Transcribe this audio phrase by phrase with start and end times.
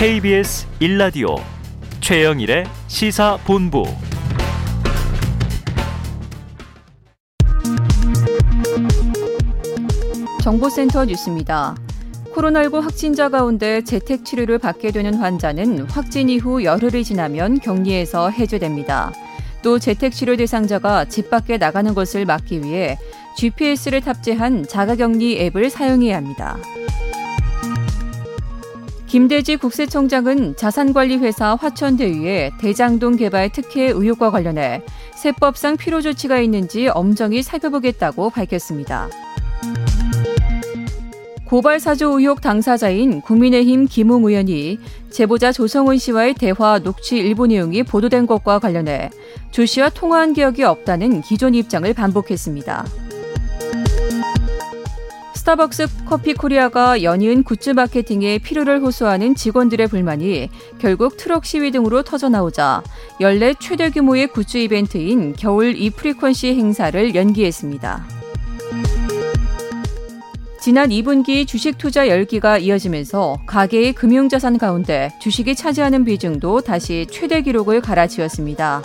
[0.00, 1.38] KBS 1라디오
[2.00, 3.84] 최영일의 시사본부
[10.42, 11.76] 정보센터 뉴스입니다.
[12.34, 19.12] 코로나19 확진자 가운데 재택 치료를 받게 되는 환자는 확진 이후 열흘이 지나면 격리에서 해제됩니다.
[19.60, 22.96] 또 재택 치료 대상자가 집 밖에 나가는 것을 막기 위해
[23.36, 26.56] GPS를 탑재한 자가격리 앱을 사용해야 합니다.
[29.10, 34.84] 김대지 국세청장은 자산관리회사 화천대유의 대장동 개발 특혜 의혹과 관련해
[35.16, 39.08] 세법상 필요 조치가 있는지 엄정히 살펴보겠다고 밝혔습니다.
[41.44, 44.78] 고발 사주 의혹 당사자인 국민의힘 김웅 의원이
[45.10, 49.10] 제보자 조성훈 씨와의 대화 녹취 일부 내용이 보도된 것과 관련해
[49.50, 53.09] 조 씨와 통화한 기억이 없다는 기존 입장을 반복했습니다.
[55.50, 60.48] 스타벅스 커피 코리아가 연이은 굿즈 마케팅에 피로를 호소하는 직원들의 불만이
[60.78, 62.84] 결국 트럭 시위 등으로 터져나오자
[63.20, 68.06] 연례 최대 규모의 굿즈 이벤트인 겨울 e-frequency 행사를 연기했습니다.
[70.60, 77.80] 지난 2분기 주식 투자 열기가 이어지면서 가계의 금융자산 가운데 주식이 차지하는 비중도 다시 최대 기록을
[77.80, 78.82] 갈아치웠습니다.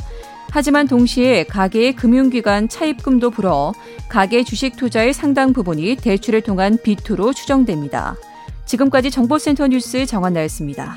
[0.55, 3.73] 하지만 동시에 가계의 금융기관 차입금도 불어
[4.07, 8.15] 가계 주식 투자의 상당 부분이 대출을 통한 비투로 추정됩니다.
[8.63, 10.95] 지금까지 정보센터 뉴스 정한나였습니다.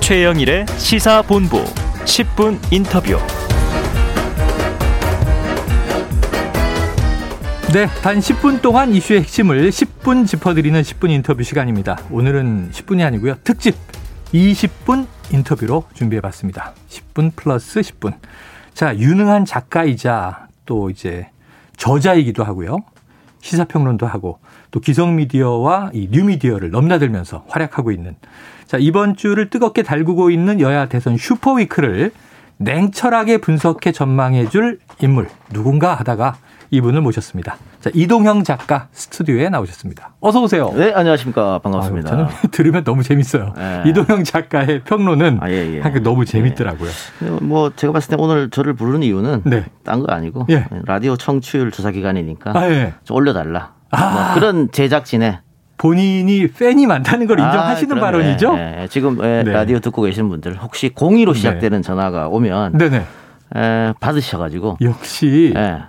[0.00, 1.64] 최영일의 시사본부
[2.06, 3.18] 10분 인터뷰.
[7.74, 11.98] 네, 단 10분 동안 이슈의 핵심을 10분 짚어드리는 10분 인터뷰 시간입니다.
[12.12, 13.34] 오늘은 10분이 아니고요.
[13.42, 13.74] 특집
[14.32, 16.72] 20분 인터뷰로 준비해봤습니다.
[16.88, 18.14] 10분 플러스 10분.
[18.74, 21.30] 자, 유능한 작가이자 또 이제
[21.76, 22.76] 저자이기도 하고요.
[23.40, 24.38] 시사평론도 하고
[24.70, 28.14] 또 기성미디어와 이 뉴미디어를 넘나들면서 활약하고 있는
[28.68, 32.12] 자, 이번 주를 뜨겁게 달구고 있는 여야 대선 super week를
[32.58, 36.36] 냉철하게 분석해 전망해 줄 인물 누군가 하다가
[36.70, 37.56] 이분을 모셨습니다.
[37.80, 40.14] 자, 이동형 작가 스튜디오에 나오셨습니다.
[40.20, 40.72] 어서 오세요.
[40.74, 41.60] 네, 안녕하십니까.
[41.60, 42.08] 반갑습니다.
[42.10, 43.52] 아유, 저는 들으면 너무 재밌어요.
[43.56, 43.82] 네.
[43.86, 45.80] 이동형 작가의 평론은 아, 예, 예.
[46.00, 46.90] 너무 재밌더라고요.
[47.22, 47.30] 예.
[47.42, 49.66] 뭐 제가 봤을 때 오늘 저를 부르는 이유는 네.
[49.84, 50.66] 딴거 아니고 예.
[50.86, 52.94] 라디오 청취율 조사 기간이니까 아, 예.
[53.04, 53.74] 좀 올려달라.
[53.90, 54.10] 아.
[54.10, 55.38] 뭐 그런 제작진의
[55.76, 58.56] 본인이 팬이 많다는 걸 인정하시는 아, 발언이죠?
[58.56, 58.86] 네.
[58.90, 59.42] 지금 네.
[59.42, 61.82] 라디오 듣고 계신 분들 혹시 공의로 시작되는 네.
[61.82, 63.04] 전화가 오면 네네.
[63.56, 65.82] 에, 받으셔가지고 역시 예.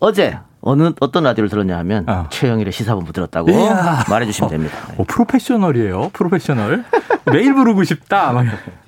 [0.00, 2.26] 어제 어느 어떤 라디오를 들었냐 하면 어.
[2.30, 4.04] 최영일의 시사본부 들었다고 이야.
[4.08, 4.76] 말해주시면 됩니다.
[4.96, 6.10] 오, 프로페셔널이에요.
[6.12, 6.84] 프로페셔널.
[7.32, 8.32] 매일 부르고 싶다.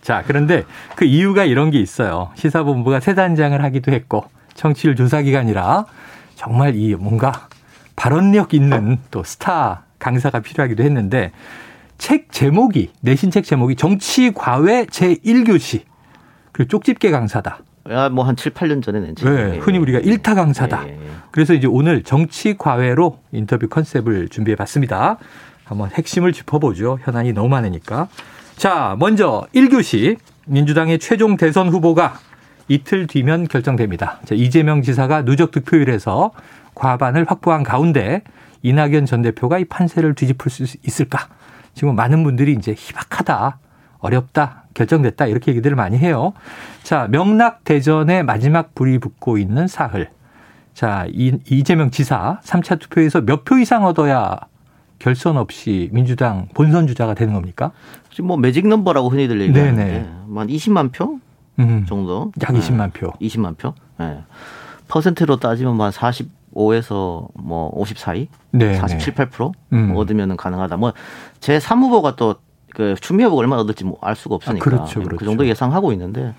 [0.02, 2.30] 자 그런데 그 이유가 이런 게 있어요.
[2.34, 5.86] 시사본부가 새 단장을 하기도 했고 청취율 조사 기간이라
[6.36, 7.48] 정말 이 뭔가
[7.96, 11.32] 발언력 있는 또 스타 강사가 필요하기도 했는데
[11.96, 15.80] 책 제목이 내신 책 제목이 정치 과외 제 1교시
[16.52, 17.60] 그리고 쪽집게 강사다.
[18.12, 19.30] 뭐한 7, 8년 전에 낸 책.
[19.30, 20.84] 네, 흔히 우리가 일타 강사다.
[20.88, 20.98] 예, 예.
[21.30, 25.16] 그래서 이제 오늘 정치 과외로 인터뷰 컨셉을 준비해 봤습니다.
[25.64, 26.98] 한번 핵심을 짚어보죠.
[27.02, 28.08] 현안이 너무 많으니까.
[28.56, 32.18] 자, 먼저 1교시 민주당의 최종 대선 후보가
[32.68, 34.20] 이틀 뒤면 결정됩니다.
[34.24, 36.30] 자, 이재명 지사가 누적 득표율에서
[36.74, 38.22] 과반을 확보한 가운데
[38.62, 41.28] 이낙연 전 대표가 이 판세를 뒤집을 수 있을까?
[41.74, 43.58] 지금 많은 분들이 이제 희박하다,
[43.98, 46.32] 어렵다, 결정됐다 이렇게 얘기들을 많이 해요.
[46.82, 50.08] 자, 명락 대전에 마지막 불이 붙고 있는 사흘.
[50.72, 54.38] 자, 이, 이재명 지사 3차 투표에서 몇 표 이상 얻어야
[54.98, 57.72] 결선 없이 민주당 본선 주자가 되는 겁니까?
[58.10, 61.18] 지금 뭐 매직 넘버라고 흔히들 얘기하는데 한 20만 표
[61.58, 62.32] 음, 정도?
[62.42, 63.10] 약 20만 표.
[63.20, 63.74] 20만 표.
[63.98, 64.20] 네.
[64.88, 65.90] 퍼센트로 따지면 한
[66.54, 69.92] 45에서 뭐50 사이, 네, 47, 8% 음.
[69.96, 70.76] 얻으면 가능하다.
[70.76, 70.92] 뭐
[71.40, 72.36] 제 3후보가 또
[72.74, 75.16] 그 추미애 후보가 얼마나 얻을지 뭐 알 수가 없으니까 아, 그렇죠, 그렇죠.
[75.16, 76.34] 그 정도 예상하고 있는데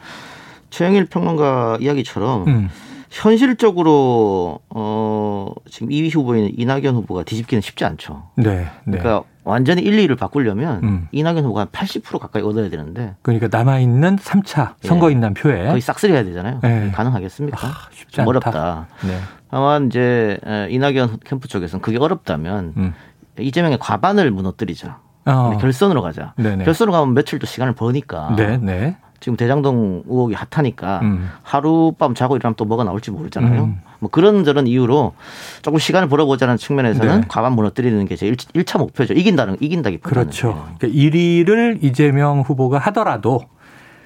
[0.69, 2.69] 최영일 평론가 이야기처럼 음.
[3.09, 8.23] 현실적으로 어 지금 2위 후보인 이낙연 후보가 뒤집기는 쉽지 않죠.
[8.35, 8.67] 네.
[8.85, 8.97] 네.
[8.97, 11.07] 그러니까 완전히 1, 2를 바꾸려면 음.
[11.11, 15.41] 이낙연 후보가 한80% 가까이 얻어야 되는데 그러니까 남아 있는 3차 선거인단 네.
[15.41, 16.59] 표에 거의 싹쓸이 해야 되잖아요.
[16.61, 16.91] 네.
[16.93, 17.67] 가능하겠습니까?
[17.67, 18.29] 아, 쉽지 않다.
[18.29, 18.87] 어렵다.
[19.05, 19.19] 네.
[19.49, 20.39] 다만 이제
[20.69, 22.93] 이낙연 캠프 쪽에서는 그게 어렵다면 음.
[23.39, 24.99] 이재명의 과반을 무너뜨리자.
[25.25, 25.57] 어.
[25.59, 26.33] 결선으로 가자.
[26.37, 26.65] 네네.
[26.65, 28.35] 결선으로 가면 며칠 또 시간을 버니까.
[28.35, 28.97] 네네.
[29.15, 29.19] 네.
[29.19, 31.31] 지금 대장동 의혹이 핫하니까 음.
[31.43, 33.63] 하룻밤 자고 일어나면 또 뭐가 나올지 모르잖아요.
[33.63, 33.81] 음.
[33.99, 35.13] 뭐 그런 저런 이유로
[35.61, 37.27] 조금 시간을 벌어보자는 측면에서는 네.
[37.27, 39.13] 과반 무너뜨리는 게제 1차 목표죠.
[39.13, 40.23] 이긴다는 이긴다기보다는.
[40.23, 40.67] 그렇죠.
[40.77, 43.45] 그러니까 1위를 이재명 후보가 하더라도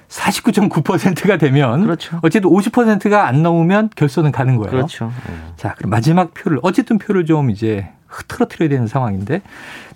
[0.08, 2.18] 49.9%가 되면 그렇죠.
[2.22, 4.70] 어쨌든 50%가 안 넘으면 결선은 가는 거예요.
[4.70, 5.12] 그렇죠.
[5.56, 9.42] 자, 그럼 마지막 표를 어쨌든 표를 좀 이제 흐트러트려야 되는 상황인데.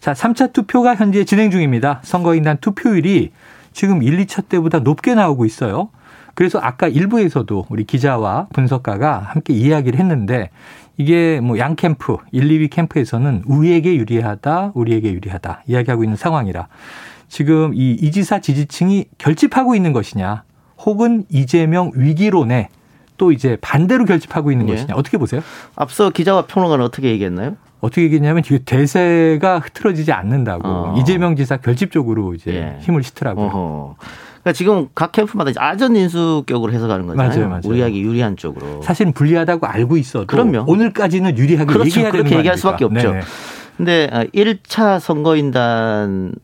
[0.00, 2.00] 자, 3차 투표가 현재 진행 중입니다.
[2.02, 3.32] 선거인단 투표율이
[3.75, 5.91] 지금 1, 2차 때보다 높게 나오고 있어요.
[6.35, 10.50] 그래서 아까 일부에서도 우리 기자와 분석가가 함께 이야기를 했는데
[10.97, 16.69] 이게 뭐 양 캠프, 1, 2위 캠프에서는 우리에게 유리하다, 우리에게 유리하다 이야기하고 있는 상황이라
[17.29, 20.44] 지금 이 이지사 지지층이 결집하고 있는 것이냐
[20.79, 22.69] 혹은 이재명 위기론에
[23.17, 24.75] 또 이제 반대로 결집하고 있는 예.
[24.75, 25.41] 것이냐 어떻게 보세요?
[25.76, 27.56] 앞서 기자와 평론가는 어떻게 얘기했나요?
[27.84, 30.94] 어떻게 얘기했냐면 대세가 흐트러지지 않는다고 어.
[30.98, 32.78] 이재명 지사 결집적으로 이제 예.
[32.81, 33.46] 힘을 싣더라고요.
[33.46, 33.96] 어허.
[34.42, 37.28] 그러니까 지금 각 캠프마다 아전 인수격으로 해석하는 거잖아요.
[37.28, 37.62] 맞아요, 맞아요.
[37.64, 38.81] 우리에게 유리한 쪽으로.
[38.82, 40.64] 사실은 불리하다고 알고 있어도 그럼요.
[40.66, 41.86] 오늘까지는 유리하게 그렇죠.
[41.88, 43.12] 얘기해야 그렇게 얘기할 수밖에 없죠.
[43.12, 43.20] 네
[43.76, 46.34] 근데 1차 어, 선거인단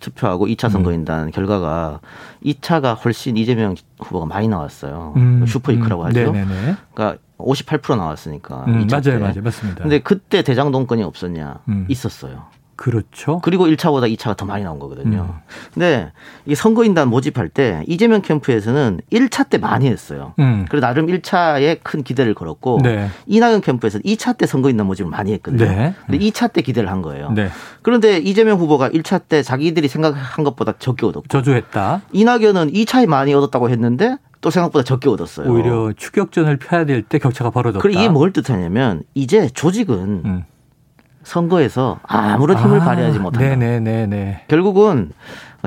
[0.00, 1.30] 투표하고 2차 선거인단 음.
[1.30, 2.00] 결과가
[2.44, 5.14] 2차가 훨씬 이재명 후보가 많이 나왔어요.
[5.16, 5.46] 음.
[5.46, 6.06] 슈퍼이크라고 음.
[6.08, 6.32] 하죠.
[6.32, 6.76] 네네네.
[6.92, 8.64] 그러니까 58% 나왔으니까.
[8.68, 9.82] 음, 맞아요, 맞아요, 맞습니다.
[9.82, 11.60] 근데 그때 대장동권이 없었냐?
[11.68, 11.86] 음.
[11.88, 12.46] 있었어요.
[12.78, 13.40] 그렇죠.
[13.42, 15.22] 그리고 1차보다 2차가 더 많이 나온 거거든요.
[15.22, 15.40] 음.
[15.74, 16.12] 근데
[16.46, 20.34] 이 선거인단 모집할 때 이재명 캠프에서는 1차 때 많이 했어요.
[20.38, 20.64] 음.
[20.68, 23.08] 그래서 나름 1차에 큰 기대를 걸었고 네.
[23.26, 25.64] 이낙연 캠프에서는 2차 때 선거인단 모집을 많이 했거든요.
[25.64, 25.94] 네.
[26.06, 27.32] 근데 2차 때 기대를 한 거예요.
[27.32, 27.48] 네.
[27.82, 32.02] 그런데 이재명 후보가 1차 때 자기들이 생각한 것보다 적게 얻었고 저조했다.
[32.12, 35.50] 이낙연은 2차에 많이 얻었다고 했는데 또 생각보다 적게 얻었어요.
[35.50, 37.82] 오히려 추격전을 펴야 될 때 격차가 벌어졌다.
[37.82, 40.44] 그리고 이게 뭘 뜻하냐면 이제 조직은 음.
[41.24, 43.56] 선거에서 아무런 힘을 아, 발휘하지 못한다.
[43.56, 44.44] 네네네네.
[44.48, 45.12] 결국은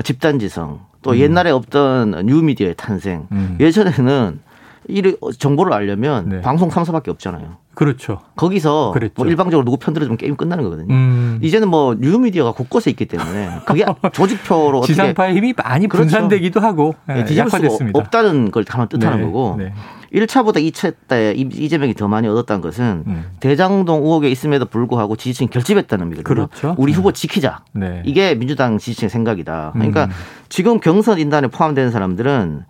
[0.02, 1.16] 집단지성 또 음.
[1.16, 3.26] 옛날에 없던 뉴미디어의 탄생.
[3.32, 3.56] 음.
[3.60, 4.40] 예전에는
[4.88, 6.40] 이 정보를 알려면 네.
[6.40, 7.56] 방송 3사밖에 없잖아요.
[7.74, 8.20] 그렇죠.
[8.36, 10.92] 거기서 뭐 일방적으로 누구 편 들어주면 게임 끝나는 거거든요.
[10.92, 11.38] 음.
[11.42, 16.04] 이제는 뭐 뉴미디어가 곳곳에 있기 때문에 그게 조직표로 어떻게 지상파의 힘이 많이 그렇죠.
[16.04, 16.66] 분산되기도 그렇죠.
[16.66, 19.24] 하고 네, 뒤집을 수 없다는 걸 가만 뜻하는 네.
[19.24, 19.72] 거고 네.
[20.12, 23.24] 1차보다 2차 때 이재명이 더 많이 얻었다는 것은 음.
[23.40, 26.48] 대장동 의혹에 있음에도 불구하고 지지층이 결집했다는 의미거든요.
[26.48, 26.74] 그렇죠.
[26.76, 27.64] 우리 후보 지키자.
[27.72, 28.02] 네.
[28.04, 29.70] 이게 민주당 지지층의 생각이다.
[29.72, 30.10] 그러니까 음.
[30.50, 32.64] 지금 경선 인단에 포함되는 사람들은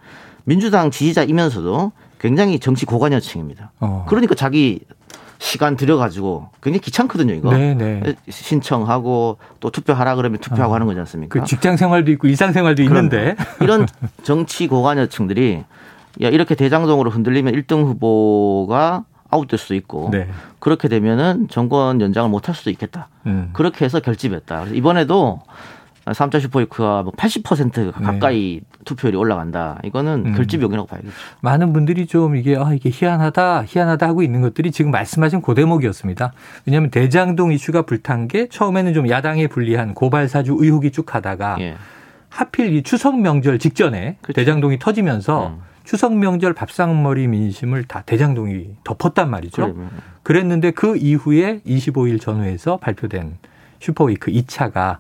[0.44, 3.72] 민주당 지지자이면서도 굉장히 정치 고관여층입니다.
[3.80, 4.06] 어.
[4.08, 4.80] 그러니까 자기
[5.38, 7.50] 시간 들여가지고 굉장히 귀찮거든요, 이거.
[7.50, 8.00] 네네.
[8.00, 8.14] 네.
[8.28, 10.74] 신청하고 또 투표하라 그러면 투표하고 어.
[10.76, 11.40] 하는 거지 않습니까?
[11.40, 13.34] 그 직장 생활도 있고 일상 생활도 있는데.
[13.60, 13.88] 이런
[14.22, 15.64] 정치 고관여층들이
[16.22, 20.28] 야, 이렇게 대장동으로 흔들리면 1등 후보가 아웃될 수도 있고 네.
[20.60, 23.08] 그렇게 되면은 정권 연장을 못 할 수도 있겠다.
[23.26, 23.50] 음.
[23.54, 24.60] 그렇게 해서 결집했다.
[24.60, 25.40] 그래서 이번에도
[26.06, 28.78] 3차 슈퍼위크가 뭐 80% 가까이 네.
[28.84, 29.78] 투표율이 올라간다.
[29.84, 30.34] 이거는 음.
[30.34, 31.12] 결집 요인이라고 봐야겠죠.
[31.40, 36.32] 많은 분들이 좀 이게 아 이게 희한하다, 희한하다 하고 있는 것들이 지금 말씀하신 그 대목이었습니다.
[36.66, 41.76] 왜냐하면 대장동 이슈가 불탄 게 처음에는 좀 야당에 불리한 고발 사주 의혹이 쭉 가다가 예.
[42.28, 44.40] 하필 이 추석 명절 직전에 그렇죠.
[44.40, 45.72] 대장동이 터지면서 음.
[45.84, 49.74] 추석 명절 밥상머리 민심을 다 대장동이 덮었단 말이죠.
[49.74, 49.86] 그래.
[50.22, 53.36] 그랬는데 그 이후에 25일 전후에서 발표된
[53.82, 54.98] super week 2차가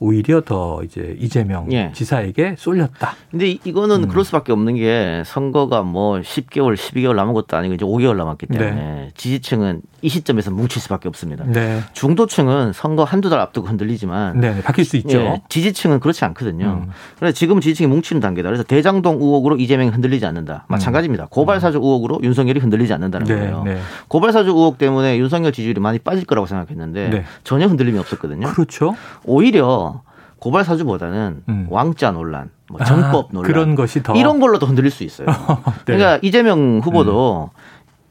[0.00, 1.92] 오히려 더 이제 이재명 예.
[1.94, 3.14] 지사에게 쏠렸다.
[3.30, 4.08] 근데 이거는 음.
[4.08, 8.70] 그럴 수밖에 없는 게 선거가 뭐 10개월, 12개월 남은 것도 아니고 이제 5개월 남았기 때문에
[8.74, 9.10] 네.
[9.16, 11.44] 지지층은 이 시점에서 뭉칠 수밖에 없습니다.
[11.44, 11.80] 네.
[11.92, 15.18] 중도층은 선거 한두 달 앞두고 흔들리지만 네, 네, 바뀔 수 있죠.
[15.18, 16.82] 예, 지지층은 그렇지 않거든요.
[16.86, 16.90] 음.
[17.18, 18.48] 그래서 지금 지지층이 뭉치는 단계다.
[18.48, 20.66] 그래서 대장동 의혹으로 이재명이 흔들리지 않는다.
[20.66, 20.72] 음.
[20.72, 21.28] 마찬가지입니다.
[21.30, 23.62] 고발사주 의혹으로 윤석열이 흔들리지 않는다는 네, 거예요.
[23.64, 23.78] 네.
[24.08, 27.24] 고발사주 의혹 때문에 윤석열 지지율이 많이 빠질 거라고 생각했는데 네.
[27.42, 28.48] 전혀 흔들림이 없었 거든요.
[28.48, 28.94] 그렇죠.
[29.24, 30.02] 오히려
[30.38, 31.66] 고발 사주보다는 음.
[31.70, 35.26] 왕자 논란, 뭐 정법 아, 논란 그런 것이 더 이런 걸로 더 흔들릴 수 있어요.
[35.86, 35.94] 네.
[35.96, 37.50] 그러니까 이재명 후보도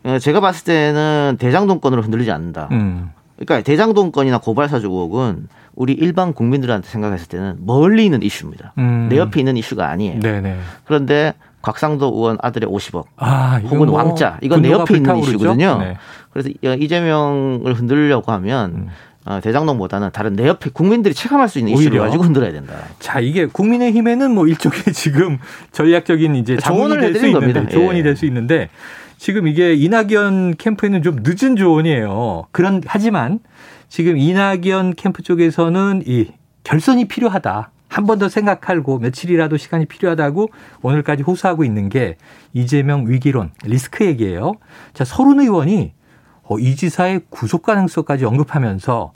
[0.05, 0.19] 음.
[0.19, 2.69] 제가 봤을 때는 대장동권으로 흔들리지 않는다.
[2.71, 3.11] 음.
[3.37, 8.73] 그러니까 대장동권이나 고발 사주 의혹은 우리 일반 국민들한테 생각했을 때는 멀리 있는 이슈입니다.
[8.77, 9.07] 음.
[9.09, 10.21] 내 옆에 있는 이슈가 아니에요.
[10.21, 10.57] 네네.
[10.85, 15.79] 그런데 곽상도 의원 아들의 50억 아, 혹은 뭐 왕자 이건 내 옆에 있는 이슈거든요.
[15.79, 15.97] 네.
[16.31, 18.87] 그래서 이재명을 흔들려고 하면 음.
[19.25, 22.75] 어, 대장동보다는 다른 내 옆에 국민들이 체감할 수 있는 이슈를 가지고 흔들어야 된다.
[22.99, 25.39] 자, 이게 국민의힘에는 뭐 일종의 지금
[25.71, 28.03] 전략적인 이제 자원이 될수 있는데 조언이 예.
[28.03, 28.69] 될수 있는데
[29.17, 32.45] 지금 이게 이낙연 캠프에는 좀 늦은 조언이에요.
[32.51, 33.39] 그런 하지만
[33.89, 36.27] 지금 이낙연 캠프 쪽에서는 이
[36.63, 37.71] 결선이 필요하다.
[37.87, 40.49] 한 번 더 생각하고 며칠이라도 시간이 필요하다고
[40.81, 42.17] 오늘까지 호소하고 있는 게
[42.53, 44.55] 이재명 위기론 리스크 얘기예요.
[44.93, 45.93] 자, 서른 의원이
[46.47, 49.13] 어, 이 지사의 구속 가능성까지 언급하면서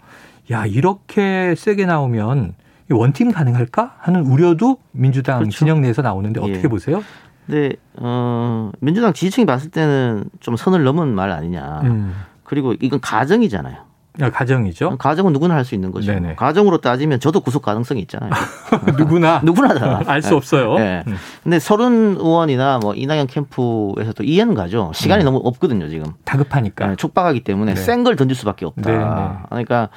[0.51, 2.55] 야 이렇게 세게 나오면
[2.91, 5.57] 원팀 가능할까 하는 우려도 민주당 그렇죠.
[5.57, 6.67] 진영 내에서 나오는데 어떻게 예.
[6.67, 7.03] 보세요?
[7.45, 11.81] 네, 어, 민주당 지지층이 봤을 때는 좀 선을 넘은 말 아니냐.
[11.83, 12.15] 음.
[12.43, 13.88] 그리고 이건 가정이잖아요.
[14.21, 14.97] 아, 가정이죠.
[14.97, 16.11] 가정은 누구나 할 수 있는 거죠.
[16.11, 16.35] 네네.
[16.35, 18.31] 가정으로 따지면 저도 구속 가능성이 있잖아요.
[18.97, 20.35] 누구나 누구나 알수 네.
[20.35, 20.73] 없어요.
[20.77, 21.03] 네.
[21.07, 21.15] 음.
[21.43, 24.91] 근데 서른 의원이나 뭐 이낙연 캠프에서도 이해는 가죠.
[24.95, 25.25] 시간이 음.
[25.25, 26.05] 너무 없거든요 지금.
[26.25, 26.87] 다급하니까.
[26.87, 27.81] 네, 촉박하기 때문에 네.
[27.81, 28.81] 센걸 던질 수밖에 없다.
[28.91, 29.03] 네네.
[29.03, 29.29] 네.
[29.49, 29.89] 그러니까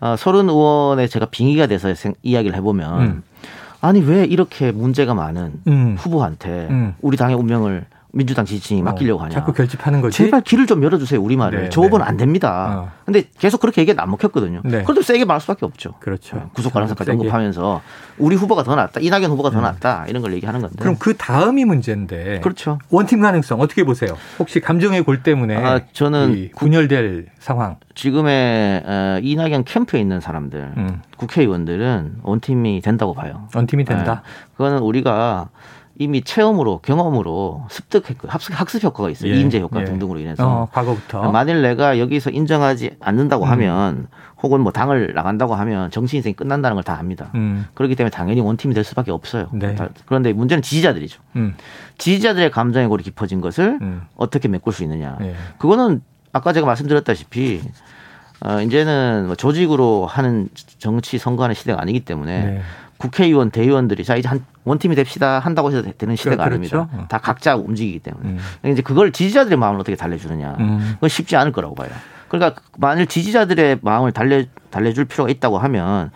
[0.00, 3.22] 어, 서른 의원의 제가 빙의가 돼서 생, 이야기를 해보면 음.
[3.82, 5.96] 아니 왜 이렇게 문제가 많은 음.
[5.98, 6.94] 후보한테 음.
[7.00, 9.30] 우리 당의 운명을 민주당 지지층이 어, 맡기려고 하냐.
[9.34, 10.16] 자꾸 결집하는 거지.
[10.16, 11.62] 제발 길을 좀 열어주세요 우리 말을.
[11.62, 12.04] 네, 저 법은 네.
[12.04, 12.88] 안 됩니다.
[12.88, 12.92] 어.
[13.04, 14.62] 근데 계속 그렇게 얘기가 안 먹혔거든요.
[14.64, 14.82] 네.
[14.82, 15.94] 그래도 세게 말할 수밖에 없죠.
[16.00, 16.36] 그렇죠.
[16.36, 17.82] 네, 구속 가능성까지 언급하면서
[18.18, 19.62] 우리 후보가 더 낫다, 이낙연 후보가 더 음.
[19.62, 20.76] 낫다 이런 걸 얘기하는 건데.
[20.80, 22.40] 그럼 그 다음이 문제인데.
[22.40, 22.78] 그렇죠.
[22.90, 24.16] 원팀 가능성 어떻게 보세요?
[24.38, 27.76] 혹시 감정의 골 때문에 아, 저는 분열될 상황.
[27.94, 31.02] 지금의 어, 이낙연 캠프에 있는 사람들, 음.
[31.16, 33.48] 국회의원들은 원팀이 된다고 봐요.
[33.54, 34.22] 원팀이 된다.
[34.24, 34.50] 네.
[34.56, 35.48] 그거는 우리가
[36.00, 39.30] 이미 체험으로 경험으로 습득했고 학습, 학습 효과가 있어요.
[39.32, 39.84] 예, 이인제 효과 예.
[39.84, 40.48] 등등으로 인해서.
[40.62, 41.30] 어, 과거부터.
[41.30, 43.50] 만일 내가 여기서 인정하지 않는다고 음.
[43.50, 44.06] 하면
[44.42, 47.30] 혹은 뭐 당을 나간다고 하면 정치 인생이 끝난다는 걸 다 압니다.
[47.34, 47.66] 음.
[47.74, 49.48] 그렇기 때문에 당연히 원팀이 될 수밖에 없어요.
[49.52, 49.76] 네.
[50.06, 51.20] 그런데 문제는 지지자들이죠.
[51.36, 51.54] 음.
[51.98, 54.00] 지지자들의 감정의 골이 깊어진 것을 음.
[54.16, 55.18] 어떻게 메꿀 수 있느냐.
[55.20, 55.34] 예.
[55.58, 56.00] 그거는
[56.32, 57.60] 아까 제가 말씀드렸다시피
[58.42, 62.60] 어, 이제는 뭐 조직으로 하는 정치 선거하는 시대가 아니기 때문에 네.
[63.00, 66.80] 국회의원, 대의원들이 자 이제 한 원팀이 됩시다 한다고 해서 되는 시대가 그렇죠.
[66.80, 66.88] 아닙니다.
[66.92, 67.06] 어.
[67.08, 68.38] 다 각자 움직이기 때문에 음.
[68.70, 70.90] 이제 그걸 지지자들의 마음을 어떻게 달래주느냐 음.
[70.96, 71.88] 그건 쉽지 않을 거라고 봐요.
[72.28, 76.10] 그러니까 만일 지지자들의 마음을 달래 달래줄 필요가 있다고 하면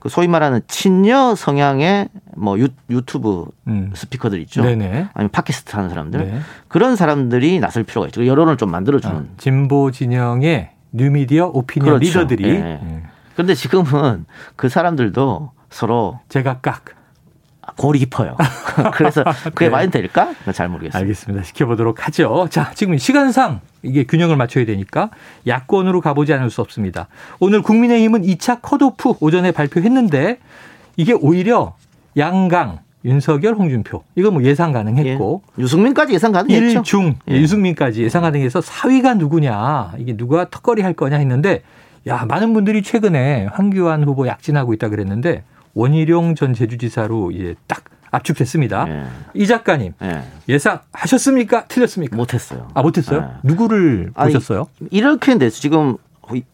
[0.00, 3.92] 그 소위 말하는 친여 성향의 뭐 유, 유튜브 음.
[3.94, 4.62] 스피커들 있죠.
[4.62, 5.08] 네네.
[5.14, 6.40] 아니면 팟캐스트 하는 사람들 네.
[6.66, 8.26] 그런 사람들이 나설 필요가 있죠.
[8.26, 12.20] 여론을 좀 만들어주는 아, 진보 진영의 뉴미디어 오피니언 그렇죠.
[12.20, 12.52] 리더들이.
[12.52, 12.80] 네.
[12.82, 13.02] 네.
[13.34, 14.24] 그런데 지금은
[14.56, 16.96] 그 사람들도 서로 제각각
[17.76, 18.36] 골이 깊어요.
[18.94, 19.70] 그래서 그게 네.
[19.70, 20.32] 많이 될까?
[20.52, 21.00] 잘 모르겠어요.
[21.00, 21.44] 알겠습니다.
[21.44, 22.46] 지켜보도록 하죠.
[22.50, 25.10] 자, 지금 시간상 이게 균형을 맞춰야 되니까
[25.46, 27.08] 야권으로 가보지 않을 수 없습니다.
[27.40, 30.38] 오늘 국민의힘은 2차 컷오프 오전에 발표했는데
[30.96, 31.74] 이게 오히려
[32.16, 35.62] 양강, 윤석열, 홍준표 이거 뭐 예상 가능했고 예.
[35.62, 36.82] 유승민까지 예상 가능했죠.
[36.82, 37.34] 1중 예.
[37.34, 41.62] 유승민까지 예상 가능해서 4위가 누구냐 이게 누가 턱걸이 할 거냐 했는데
[42.06, 45.42] 야 많은 분들이 최근에 황교안 후보 약진하고 있다 그랬는데
[45.76, 48.84] 원희룡 전 제주지사로 이제 딱 압축됐습니다.
[48.86, 49.04] 네.
[49.34, 50.22] 이 작가님 네.
[50.48, 51.66] 예상 하셨습니까?
[51.66, 52.16] 틀렸습니까?
[52.16, 52.68] 못했어요.
[52.72, 53.20] 아 못했어요?
[53.20, 53.26] 네.
[53.44, 54.68] 누구를 아니, 보셨어요?
[54.90, 55.98] 이렇게 했는데 지금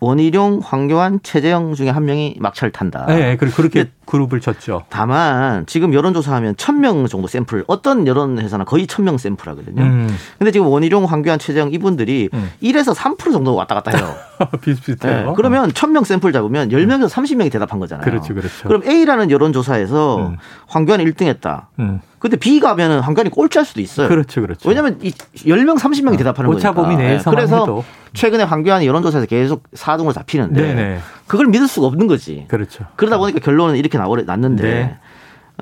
[0.01, 3.07] 원희룡, 황교안, 최재형 중에 한 명이 막차를 탄다.
[3.07, 4.83] 네, 그렇게 그룹을 쳤죠.
[4.89, 9.83] 다만 지금 여론조사하면 1000명 정도 샘플 어떤 여론회사나 거의 1000명 샘플 하거든요.
[9.83, 10.09] 음.
[10.39, 12.51] 근데 지금 원희룡, 황교안, 최재형 이분들이 음.
[12.63, 14.15] 1에서 3% 정도 왔다 갔다 해요.
[14.61, 15.27] 비슷비슷해요.
[15.29, 18.05] 네, 그러면 1000명 샘플 잡으면 10명에서 30명이 대답한 거잖아요.
[18.05, 18.69] 그렇죠, 그렇죠.
[18.69, 20.37] 그럼 A라는 여론조사에서 음.
[20.67, 21.69] 황교안이 1등 했다.
[21.79, 22.01] 음.
[22.19, 24.09] 근데 B 가면은 황교안이 꼴찌할 수도 있어요.
[24.09, 24.69] 그렇죠, 그렇죠.
[24.69, 26.71] 왜냐하면 이 10명, 30명이 어, 대답하는 거니까.
[26.71, 27.37] 오차범위 내에서 네.
[27.37, 27.85] 그래서 해도.
[28.15, 30.99] 최근에 황교안이 여론조사에서 계속 4등으로 잡히는데 네네.
[31.33, 32.45] 그걸 믿을 수가 없는 거지.
[32.49, 32.85] 그렇죠.
[32.97, 34.99] 그러다 보니까 결론은 이렇게 나오 났는데 네.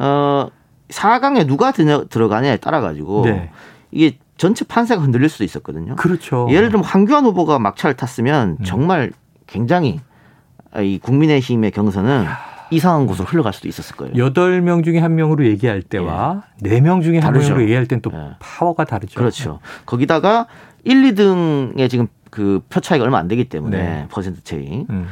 [0.04, 0.48] 어
[0.88, 3.50] 4강에 누가 들어가냐에 따라 가지고 네.
[3.92, 5.94] 이게 전체 판세가 흔들릴 수도 있었거든요.
[5.94, 6.48] 그렇죠.
[6.50, 8.64] 예를 들면 황교안 후보가 막차를 탔으면 음.
[8.64, 9.12] 정말
[9.46, 10.00] 굉장히
[10.76, 12.24] 이 국민의힘의 경선은
[12.72, 14.14] 이상한 곳으로 흘러갈 수도 있었을 거예요.
[14.16, 18.30] 여덟 명 중에 한 명으로 얘기할 때와 네 명 중에 한 명으로 얘기할 땐또 예.
[18.40, 19.14] 파워가 다르죠.
[19.14, 19.60] 그렇죠.
[19.86, 20.48] 거기다가
[20.82, 24.06] 1, 2등에 지금 그 표 차이가 얼마 안 되기 때문에 네.
[24.10, 24.84] 퍼센트 차이.
[24.90, 25.06] 음.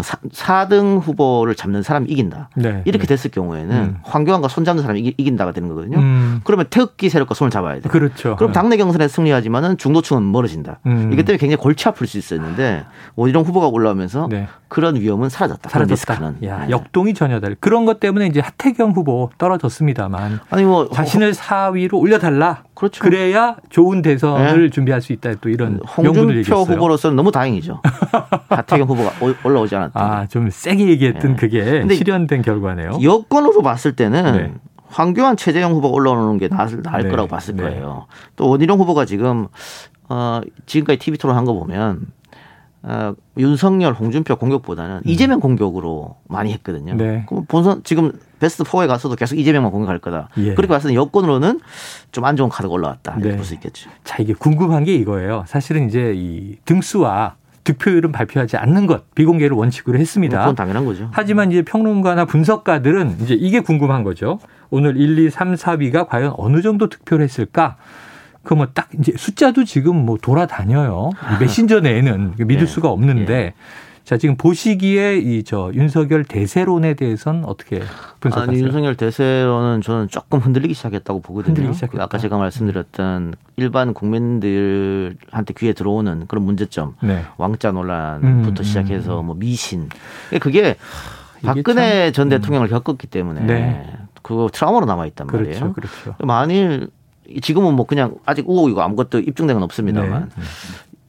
[0.00, 2.50] 4, 등 후보를 잡는 사람이 이긴다.
[2.56, 2.82] 네.
[2.84, 3.98] 이렇게 됐을 경우에는 음.
[4.02, 5.98] 황교안과 손 잡는 사람이 이긴다가 되는 거거든요.
[5.98, 6.40] 음.
[6.42, 7.88] 그러면 태극기 세력과 손을 잡아야 돼.
[7.88, 8.34] 그렇죠.
[8.36, 10.80] 그럼 당내 경선에 승리하지만은 중도층은 멀어진다.
[10.86, 11.12] 음.
[11.12, 12.84] 이기 때문에 굉장히 골치 아플 수 있었는데
[13.14, 14.48] 오히려 후보가 올라오면서 네.
[14.68, 15.70] 그런 위험은 사라졌다.
[15.70, 16.34] 사라졌다.
[16.44, 16.70] 야, 네.
[16.70, 17.54] 역동이 전혀 다르.
[17.60, 22.64] 그런 것 때문에 이제 하태경 후보 떨어졌습니다만 아니 뭐 자신을 4위로 올려달라.
[22.74, 23.00] 그렇죠.
[23.00, 24.70] 그래야 좋은 대선을 네.
[24.70, 25.34] 준비할 수 있다.
[25.40, 27.80] 또 이런 홍준표 후보로서는 너무 다행이죠.
[28.50, 29.12] 하태경 후보가
[29.44, 30.00] 올라오지 않 았다.
[30.20, 31.36] 아, 좀 세게 얘기했던 네.
[31.36, 32.98] 그게 실현된 결과네요.
[33.02, 34.52] 여권으로 봤을 때는 네.
[34.88, 37.08] 황교안 최재형 후보가 올라오는 게 나을, 나을 네.
[37.10, 37.62] 거라고 봤을 네.
[37.64, 38.06] 거예요.
[38.36, 39.48] 또 원희룡 후보가 지금
[40.08, 42.06] 어 지금까지 TV 토론 한 거 보면
[42.86, 45.02] 어, 윤석열, 홍준표 공격보다는 음.
[45.06, 46.94] 이재명 공격으로 많이 했거든요.
[46.94, 47.24] 네.
[47.26, 50.28] 그럼 본선 지금 베스트 4에 가서도 계속 이재명만 공격할 거다.
[50.36, 50.52] 예.
[50.52, 51.60] 그렇게 봤을 때 여권으로는
[52.12, 53.12] 좀 안 좋은 카드가 올라왔다.
[53.14, 53.36] 이렇게 네.
[53.36, 53.88] 볼수 있겠죠.
[54.04, 55.44] 자, 이게 궁금한 게 이거예요.
[55.46, 60.38] 사실은 이제 이 등수와 득표율은 발표하지 않는 것 비공개를 원칙으로 했습니다.
[60.40, 61.08] 그건 당연한 거죠.
[61.12, 64.38] 하지만 이제 평론가나 분석가들은 이제 이게 궁금한 거죠.
[64.70, 67.76] 오늘 1, 2, 3, 4위가 과연 어느 정도 득표를 했을까?
[68.42, 71.10] 그 뭐 딱 이제 숫자도 지금 뭐 돌아다녀요.
[71.40, 72.66] 메신저 내에는 믿을 예.
[72.66, 73.54] 수가 없는데 예.
[74.04, 77.80] 자, 지금 보시기에 이 저 윤석열 대세론에 대해서는 어떻게
[78.20, 78.52] 분석하세요?
[78.54, 81.48] 아니, 윤석열 대세론은 저는 조금 흔들리기 시작했다고 보거든요.
[81.54, 82.02] 흔들리기 시작했다.
[82.04, 87.24] 아까 제가 말씀드렸던 일반 국민들한테 귀에 들어오는 그런 문제점, 네.
[87.38, 89.88] 왕자 논란부터 음, 시작해서 뭐 미신.
[90.40, 90.76] 그게
[91.42, 92.30] 박근혜 전 음.
[92.30, 93.86] 대통령을 겪었기 때문에 네.
[94.22, 95.72] 그거 트라우마로 남아 있단 그렇죠, 말이에요.
[95.72, 96.14] 그렇죠.
[96.20, 96.88] 만일
[97.42, 100.42] 지금은 뭐 그냥 아직 오 이거 아무것도 입증된 건 없습니다만 네.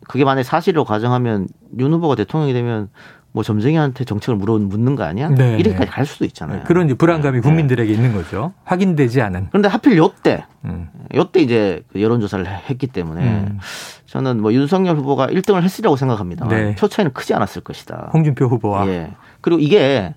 [0.08, 1.48] 그게 만약 사실로 가정하면
[1.80, 2.90] 윤 후보가 대통령이 되면
[3.36, 5.28] 뭐 점쟁이한테 정책을 물어 묻는 거 아니야?
[5.28, 5.58] 네.
[5.58, 6.64] 이렇게까지 갈 수도 있잖아요.
[6.64, 7.42] 그런 불안감이 네.
[7.42, 8.54] 국민들에게 있는 거죠.
[8.64, 9.48] 확인되지 않은.
[9.50, 10.88] 그런데 하필 요때, 음.
[11.14, 13.60] 요때 이제 그 여론 조사를 했기 때문에 음.
[14.06, 16.48] 저는 뭐 윤석열 후보가 1등을 했으리라고 생각합니다.
[16.48, 16.76] 네.
[16.76, 18.12] 표 차이는 크지 않았을 것이다.
[18.14, 18.88] 홍준표 후보와.
[18.88, 19.12] 예.
[19.42, 20.16] 그리고 이게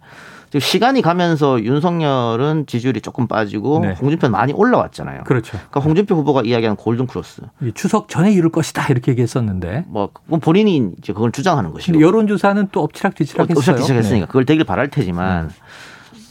[0.59, 3.93] 시간이 가면서 윤석열은 지지율이 조금 빠지고 네.
[3.93, 5.25] 홍준표는 많이 올라왔잖아요.
[5.25, 5.53] 그렇죠.
[5.53, 7.43] 그러니까 홍준표 후보가 이야기하는 골든 크로스.
[7.75, 9.85] 추석 전에 이룰 것이다 이렇게 얘기했었는데.
[9.89, 12.01] 뭐 본인이 이제 그걸 주장하는 것이고.
[12.01, 13.59] 여론조사는 또 엎치락뒤치락 했어요.
[13.59, 14.27] 엎치락뒤치락했으니까 네.
[14.27, 15.49] 그걸 되길 바랄 테지만.
[15.49, 15.55] 네.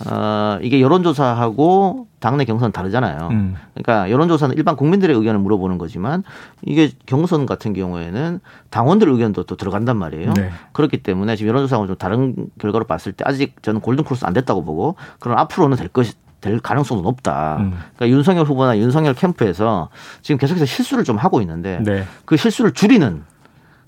[0.05, 3.29] 어, 이게 여론조사하고 당내 경선 다르잖아요.
[3.31, 3.55] 음.
[3.73, 6.23] 그러니까 여론조사는 일반 국민들의 의견을 물어보는 거지만
[6.63, 8.39] 이게 경선 같은 경우에는
[8.69, 10.33] 당원들 의견도 또 들어간단 말이에요.
[10.33, 10.51] 네.
[10.73, 14.95] 그렇기 때문에 지금 여론조사하고 좀 다른 결과로 봤을 때 아직 저는 골든크로스 안 됐다고 보고
[15.19, 17.57] 그럼 앞으로는 될 것이 될 가능성도 높다.
[17.59, 17.73] 음.
[17.95, 19.89] 그러니까 윤석열 후보나 윤석열 캠프에서
[20.21, 22.03] 지금 계속해서 실수를 좀 하고 있는데 네.
[22.25, 23.23] 그 실수를 줄이는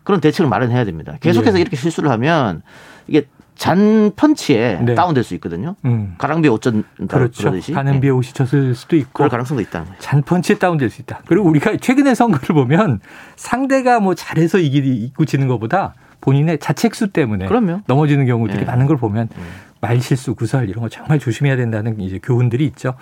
[0.03, 1.15] 그런 대책을 마련해야 됩니다.
[1.19, 1.61] 계속해서 예.
[1.61, 2.63] 이렇게 실수를 하면
[3.07, 3.27] 이게
[3.59, 4.95] 잔 펀치에 네.
[4.95, 5.75] 다운될 수 있거든요.
[5.83, 6.15] 음.
[6.17, 7.43] 가랑비에 옷 젖는다 그렇죠.
[7.43, 7.73] 그러듯이.
[7.73, 9.09] 가는 비에 옷이 젖을 수도 있고.
[9.11, 9.85] 그럴 가능성도 있다.
[9.99, 11.19] 잔 펀치에 다운될 수 있다.
[11.27, 13.01] 그리고 우리가 최근의 선거를 보면
[13.35, 17.81] 상대가 뭐 잘해서 이기고 지는 것보다 본인의 자책수 때문에 그럼요.
[17.85, 18.65] 넘어지는 경우들이 네.
[18.65, 19.43] 많은 걸 보면 네.
[19.81, 22.93] 말실수, 구설 이런 거 정말 조심해야 된다는 이제 교훈들이 있죠.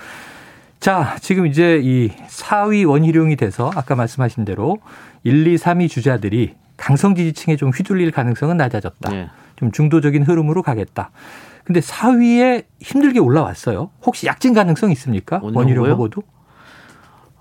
[0.80, 4.80] 자, 지금 이제 이 4위 원희룡이 돼서 아까 말씀하신 대로
[5.24, 9.10] 1, 2, 3위 주자들이 강성 지지층에 좀 휘둘릴 가능성은 낮아졌다.
[9.12, 9.30] 네.
[9.58, 11.12] 좀 중도적인 흐름으로 가겠다.
[11.66, 13.90] 근데 4위에 힘들게 올라왔어요.
[14.06, 15.42] 혹시 약진 가능성 있습니까?
[15.44, 16.24] 원희룡 후보도?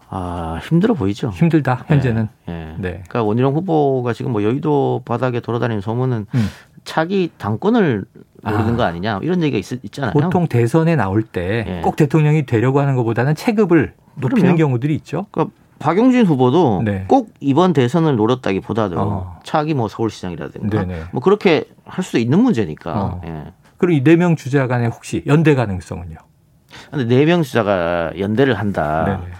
[0.08, 1.30] 아 힘들어 보이죠.
[1.30, 2.28] 힘들다 현재는.
[2.46, 2.54] 네.
[2.54, 2.74] 네.
[2.78, 2.90] 네.
[3.08, 6.46] 그러니까 원희룡 후보가 지금 뭐 여의도 바닥에 돌아다니는 소문은 음.
[6.84, 8.04] 차기 당권을
[8.42, 8.76] 노리는 아.
[8.76, 12.04] 거 아니냐 이런 얘기가 있, 잖아요 보통 대선에 나올 때꼭 네.
[12.04, 14.56] 대통령이 되려고 하는 것보다는 체급을 높이는 그럼요.
[14.56, 15.26] 경우들이 있죠.
[15.30, 17.04] 그러니까 박용진 후보도 네.
[17.08, 19.40] 꼭 이번 대선을 노렸다기보다도 어.
[19.44, 21.02] 차기 뭐 서울시장이라든가 네네.
[21.12, 22.92] 뭐 그렇게 할 수 있는 문제니까.
[22.94, 23.20] 어.
[23.26, 23.52] 예.
[23.76, 26.16] 그리고 이네 명 주자 간에 혹시 연대 가능성은요?
[26.90, 29.04] 근데 네 명 주자가 연대를 한다.
[29.06, 29.32] 네네.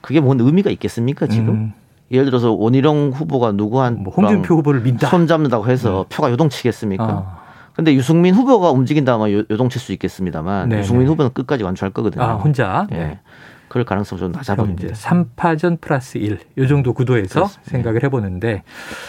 [0.00, 1.48] 그게 뭔 의미가 있겠습니까 지금?
[1.48, 1.72] 음.
[2.12, 6.16] 예를 들어서 원희룡 후보가 누구한 뭐 홍준표 후보를 민다 손 잡는다고 해서 네.
[6.16, 7.04] 표가 요동치겠습니까?
[7.04, 7.40] 어.
[7.74, 10.80] 근데 유승민 후보가 움직인다면 요동칠 수 있겠습니다만 네네.
[10.82, 12.22] 유승민 후보는 끝까지 완주할 거거든요.
[12.24, 12.86] 아, 혼자.
[12.92, 12.96] 예.
[12.96, 13.18] 네.
[13.70, 14.88] 그럴 가능성 좀 낮아 보입니다.
[14.88, 16.40] 3파전 플러스 1.
[16.58, 17.70] 요 정도 구도에서 그렇습니다.
[17.70, 18.64] 생각을 해보는데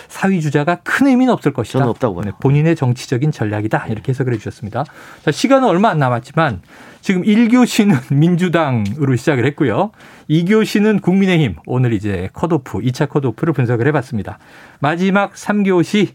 [0.08, 1.80] 사위 주자가 큰 의미는 없을 것이다.
[1.80, 2.26] 저는 없다고 봐요.
[2.26, 3.88] 네, 본인의 정치적인 전략이다.
[3.88, 4.86] 이렇게 해석을 해 주셨습니다.
[5.26, 6.62] 자, 시간은 얼마 안 남았지만
[7.02, 9.90] 지금 1교시는 민주당으로 시작을 했고요.
[10.30, 11.56] 2교시는 국민의힘.
[11.66, 14.38] 오늘 이제 컷오프, 2차 컷오프를 분석을 해봤습니다.
[14.80, 16.10] 마지막 3교시.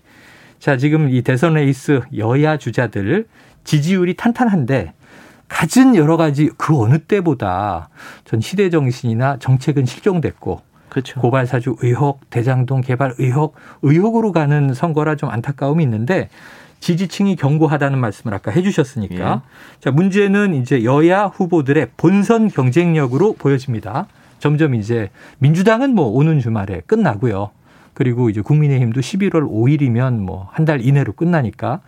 [0.61, 3.27] 자, 지금 이 대선 레이스 여야 주자들
[3.65, 4.93] 지지율이 탄탄한데
[5.49, 7.89] 가진 여러 가지 그 어느 때보다
[8.25, 11.21] 전 시대 정신이나 정책은 실종됐고 그렇죠.
[11.21, 16.29] 고발 사주 의혹, 대장동 개발 의혹, 의혹으로 가는 선거라 좀 안타까움이 있는데
[16.81, 19.81] 지지층이 견고하다는 말씀을 아까 해주셨으니까 예.
[19.81, 24.07] 자 문제는 이제 여야 후보들의 본선 경쟁력으로 보여집니다.
[24.39, 27.51] 점점 이제 민주당은 뭐 오는 주말에 끝나고요.
[27.95, 31.81] 그리고 이제 국민의힘도 11월 5일이면 뭐 한 달 이내로 끝나니까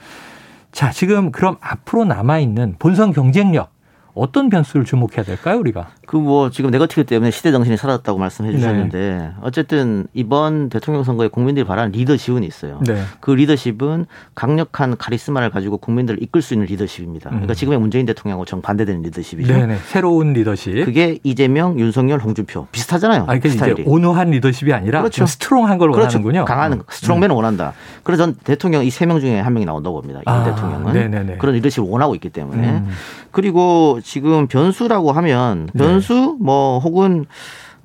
[0.73, 3.73] 자, 지금 그럼 앞으로 남아있는 본선 경쟁력
[4.19, 5.89] 어떤 변수를 주목해야 될까요, 우리가?
[6.07, 9.31] 그 뭐 지금 네거티브 때문에 시대 정신이 사라졌다고 말씀해 주셨는데 네.
[9.41, 12.81] 어쨌든 이번 대통령 선거에 국민들이 바라는 리더십은 있어요.
[12.87, 13.03] 네.
[13.21, 17.31] 그 리더십은 강력한 카리스마를 가지고 국민들을 이끌 수 있는 리더십입니다.
[17.31, 17.55] 그러니까 음.
[17.55, 19.53] 지금의 문재인 대통령하고 정반대되는 리더십이죠.
[19.53, 19.77] 네네.
[19.87, 20.85] 새로운 리더십.
[20.85, 23.23] 그게 이재명, 윤석열, 홍준표 비슷하잖아요.
[23.23, 23.85] 아, 그러니까 스타일이.
[23.87, 25.25] 온화한 리더십이 아니라 그렇죠.
[25.27, 26.19] strong한 걸 그렇죠.
[26.19, 26.45] 원하는군요.
[26.45, 26.83] 강한 음.
[26.89, 27.37] strongman을 음.
[27.37, 27.73] 원한다.
[28.03, 30.21] 그래서 전 대통령 이 세 명 중에 한 명이 나온다고 봅니다.
[30.21, 31.37] 이 아, 대통령은 네네네.
[31.39, 32.89] 그런 리더십을 원하고 있기 때문에 음.
[33.31, 35.85] 그리고 지금 변수라고 하면 네.
[35.85, 36.37] 변수 네.
[36.41, 37.27] 뭐 혹은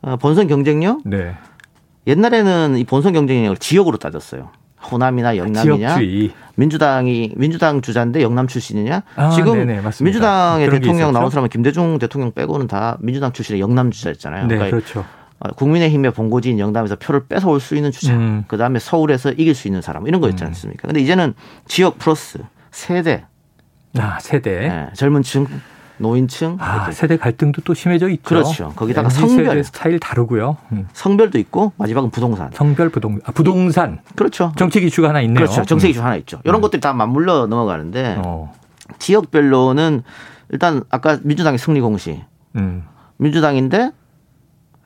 [0.02, 1.36] 어, 본선 경쟁력 네.
[2.08, 4.50] 옛날에는 이 본선 경쟁력을 지역으로 따졌어요.
[4.90, 6.32] 호남이나 영남이냐 지역주의.
[6.56, 12.68] 민주당이 민주당 주자인데 영남 출신이냐 아, 지금 네네, 민주당의 대통령 나온 사람은 김대중 대통령 빼고는
[12.68, 14.48] 다 민주당 출신의 영남 주자였잖아요.
[14.48, 15.06] 네, 그러니까 그렇죠.
[15.40, 18.46] 어, 국민의힘의 본고지인 영남에서 표를 뺏어올 수 있는 주자, 음.
[18.48, 20.48] 그 다음에 서울에서 이길 수 있는 사람 이런 거였지 음.
[20.48, 20.88] 않습니까?
[20.88, 21.34] 근데 이제는
[21.68, 22.40] 지역 플러스
[22.72, 23.26] 세대
[23.98, 24.70] 아, 세대.
[24.70, 25.48] 네, 젊은 층
[25.98, 28.24] 노인층 아, 세대 갈등도 또 심해져 있죠.
[28.24, 28.74] 그렇죠.
[28.76, 30.58] 거기다가 성별 스타일 다르고요.
[30.72, 30.88] 음.
[30.94, 32.50] 성별도 있고 마지막은 부동산.
[32.54, 34.00] 성별 부동 아, 부동산.
[34.16, 34.52] 그렇죠.
[34.58, 35.36] 정책 이슈가 하나 있네요.
[35.36, 35.64] 그렇죠.
[35.66, 36.06] 정책 이슈 음.
[36.06, 36.40] 하나 있죠.
[36.44, 36.62] 이런 음.
[36.62, 38.54] 것들이 다 맞물려 넘어가는데 어.
[39.00, 40.04] 지역별로는
[40.50, 42.24] 일단 아까 민주당의 승리 공시.
[42.56, 42.84] 음.
[43.18, 43.92] 민주당인데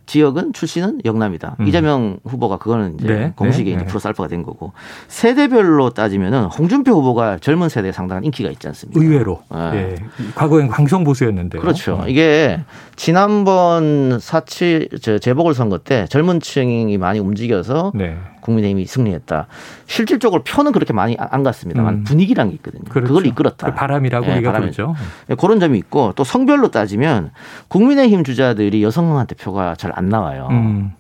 [0.08, 1.58] 지역은 출신은 영남이다.
[1.60, 1.68] 음.
[1.68, 3.86] 이재명 후보가 그거는 이제 네, 공식에 네, 이제 네.
[3.86, 4.72] 플러스 알파가 된 거고
[5.10, 9.00] 세대별로 따지면은 홍준표 후보가 젊은 세대에 상당한 인기가 있지 않습니까?
[9.00, 9.44] 의외로.
[9.52, 9.72] 네.
[9.72, 9.96] 네.
[10.34, 11.60] 과거엔 강성 보수였는데.
[11.60, 12.00] 그렇죠.
[12.04, 12.10] 음.
[12.10, 12.62] 이게
[12.96, 14.90] 지난번 사치
[15.22, 18.18] 재보궐 선거 때 젊은 층이 많이 움직여서 네.
[18.42, 19.48] 국민의힘이 승리했다.
[19.88, 22.04] 실질적으로 표는 그렇게 많이 안 갔습니다만 음.
[22.06, 22.84] 분위기란 게 있거든요.
[22.86, 23.08] 그렇죠.
[23.08, 23.68] 그걸 이끌었다.
[23.68, 24.96] 그 바람이라고 네, 우리가 그러죠.
[25.28, 27.32] 네, 그런 점이 있고 또 성별로 따지면
[27.68, 30.48] 국민의힘 주자들이 여성한테 표가 잘안 나와요.
[30.52, 30.94] 음.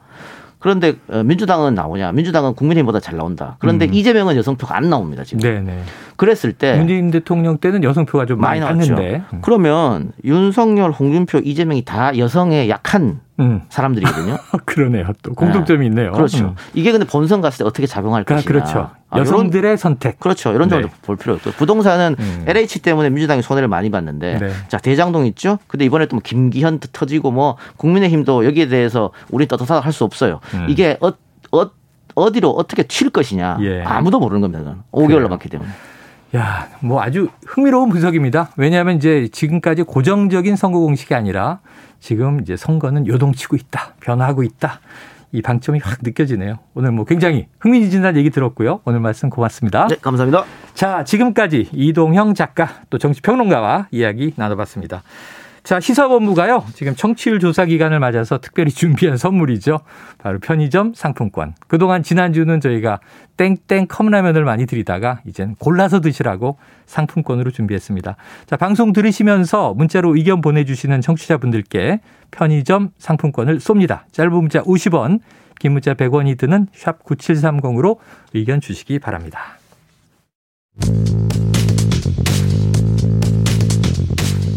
[0.59, 2.11] 그런데 어, 민주당은 나오냐?
[2.11, 3.57] 민주당은 국민의힘보다 잘 나온다.
[3.59, 3.93] 그런데 음.
[3.93, 5.41] 이재명은 여성표가 안 나옵니다 지금.
[5.41, 5.83] 네네.
[6.15, 9.23] 그랬을 때 문재인 대통령 때는 여성표가 좀 많이, 많이 나왔는데.
[9.33, 9.39] 음.
[9.41, 13.61] 그러면 윤석열, 홍준표, 이재명이 다 여성에 약한 음.
[13.69, 14.37] 사람들이거든요.
[14.65, 15.07] 그러네요.
[15.21, 15.85] 또 공통점이 네.
[15.87, 16.11] 있네요.
[16.11, 16.45] 그렇죠.
[16.45, 16.55] 음.
[16.73, 18.47] 이게 근데 본선 갔을 때 어떻게 작용할 까 것이냐.
[18.47, 18.89] 그렇죠.
[19.09, 20.19] 아, 여성들의 이런, 선택.
[20.19, 20.51] 그렇죠.
[20.53, 20.93] 이런 점도 네.
[21.03, 22.43] 볼 필요 있고 부동산은 음.
[22.47, 24.51] LH 때문에 민주당이 손해를 많이 봤는데 네.
[24.67, 25.59] 자 대장동 있죠.
[25.67, 30.39] 근데 이번에 또 뭐 김기현 터지고 뭐 국민의힘도 여기에 대해서 우리 떳떳하다 할 수 없어요.
[30.55, 30.65] 음.
[30.69, 31.09] 이게 어,
[31.51, 31.69] 어,
[32.15, 33.83] 어디로 어떻게 튈 것이냐 예.
[33.83, 34.75] 아무도 모르는 겁니다.
[34.91, 35.69] 5개월 남았기 때문에.
[36.37, 38.51] 야, 뭐 아주 흥미로운 분석입니다.
[38.57, 41.61] 왜냐하면 이제 지금까지 고정적인 선거 공식이 아니라
[41.99, 43.95] 지금 이제 선거는 요동치고 있다.
[43.99, 44.79] 변화하고 있다.
[45.31, 46.59] 이 방점이 확 느껴지네요.
[46.75, 48.81] 오늘 뭐 굉장히 흥미진진한 얘기 들었고요.
[48.85, 49.87] 오늘 말씀 고맙습니다.
[49.87, 50.45] 네, 감사합니다.
[50.75, 55.01] 자, 지금까지 이동형 작가 또 정치평론가와 이야기 나눠봤습니다.
[55.67, 56.63] 자, 시사본부가요.
[56.75, 59.81] 지금 청취율 조사 기간을 맞아서 특별히 준비한 선물이죠.
[60.17, 61.55] 바로 편의점 상품권.
[61.67, 63.01] 그동안 지난주는 저희가
[63.35, 68.15] 땡땡 컵라면을 많이 드리다가 이젠 골라서 드시라고 상품권으로 준비했습니다.
[68.45, 71.99] 자, 방송 들으시면서 문자로 의견 보내주시는 청취자분들께
[72.31, 74.03] 편의점 상품권을 쏩니다.
[74.13, 75.19] 짧은 문자 50원,
[75.59, 77.97] 긴 문자 100원이 드는 샵 9730으로
[78.33, 79.57] 의견 주시기 바랍니다.